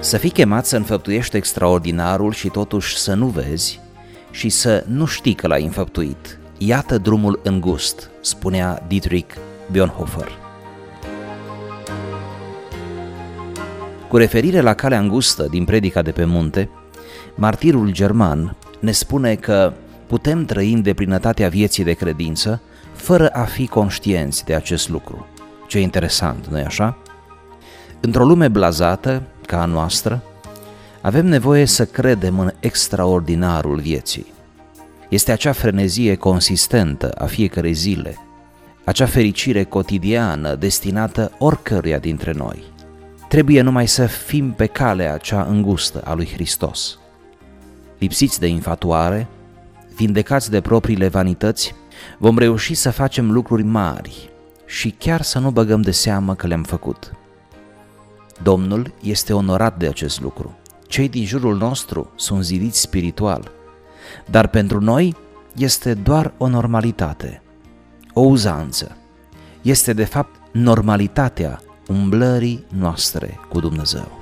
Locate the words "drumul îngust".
6.98-8.10